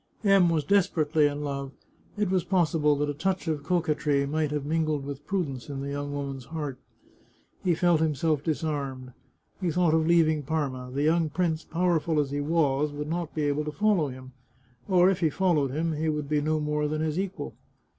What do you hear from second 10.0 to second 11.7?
leaving Parma; the young prince,